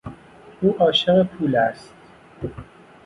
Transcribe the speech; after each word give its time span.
او 0.61 0.75
عاشق 0.79 1.23
پول 1.23 1.55
است. 1.55 1.93